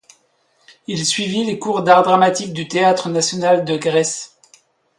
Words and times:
Il 0.87 1.05
suivit 1.05 1.43
les 1.43 1.59
cours 1.59 1.83
d'art 1.83 2.01
dramatique 2.01 2.53
du 2.53 2.67
Théâtre 2.67 3.07
national 3.07 3.63
de 3.65 3.77
Grèce. 3.77 4.35